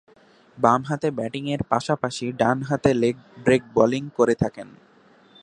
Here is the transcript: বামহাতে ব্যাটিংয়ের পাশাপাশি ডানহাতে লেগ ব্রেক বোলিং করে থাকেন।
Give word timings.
বামহাতে 0.57 1.07
ব্যাটিংয়ের 1.11 1.61
পাশাপাশি 1.69 2.25
ডানহাতে 2.31 2.91
লেগ 2.93 3.15
ব্রেক 3.43 3.63
বোলিং 3.73 4.03
করে 4.17 4.35
থাকেন। 4.35 4.67